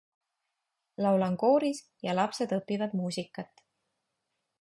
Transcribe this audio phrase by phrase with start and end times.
[1.05, 3.63] Laulan kooris ja lapsed õpivad muusikat.